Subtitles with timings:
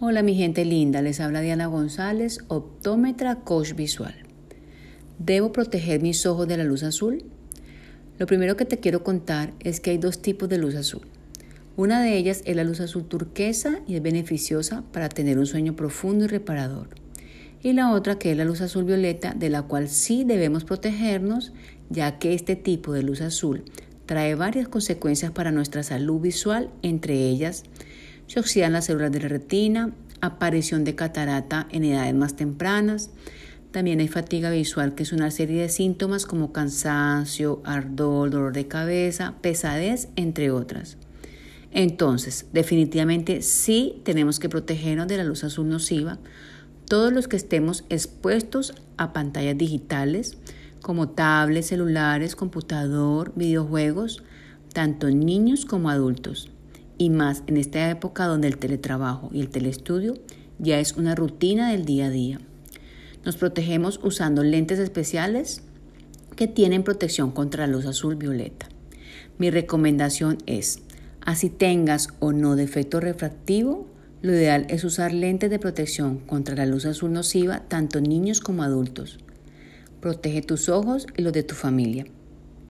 [0.00, 4.14] Hola mi gente linda, les habla Diana González, optómetra coach visual.
[5.18, 7.24] ¿Debo proteger mis ojos de la luz azul?
[8.16, 11.00] Lo primero que te quiero contar es que hay dos tipos de luz azul.
[11.76, 15.74] Una de ellas es la luz azul turquesa y es beneficiosa para tener un sueño
[15.74, 16.90] profundo y reparador.
[17.60, 21.52] Y la otra que es la luz azul violeta, de la cual sí debemos protegernos,
[21.90, 23.64] ya que este tipo de luz azul
[24.06, 27.64] trae varias consecuencias para nuestra salud visual, entre ellas
[28.28, 29.90] se oxidan las células de la retina,
[30.20, 33.10] aparición de catarata en edades más tempranas.
[33.72, 38.68] También hay fatiga visual, que es una serie de síntomas como cansancio, ardor, dolor de
[38.68, 40.98] cabeza, pesadez, entre otras.
[41.72, 46.18] Entonces, definitivamente sí tenemos que protegernos de la luz azul nociva.
[46.86, 50.36] Todos los que estemos expuestos a pantallas digitales,
[50.82, 54.22] como tablets, celulares, computador, videojuegos,
[54.72, 56.50] tanto niños como adultos
[56.98, 60.14] y más en esta época donde el teletrabajo y el telestudio
[60.58, 62.40] ya es una rutina del día a día.
[63.24, 65.62] Nos protegemos usando lentes especiales
[66.36, 68.68] que tienen protección contra la luz azul violeta.
[69.38, 70.80] Mi recomendación es,
[71.20, 73.86] así tengas o no defecto refractivo,
[74.20, 78.64] lo ideal es usar lentes de protección contra la luz azul nociva tanto niños como
[78.64, 79.18] adultos.
[80.00, 82.06] Protege tus ojos y los de tu familia.